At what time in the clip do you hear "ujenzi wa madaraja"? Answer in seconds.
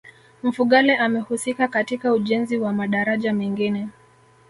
2.13-3.33